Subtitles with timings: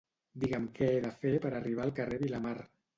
[0.43, 2.61] Digue'm què he de fer per arribar al carrer Vilamar.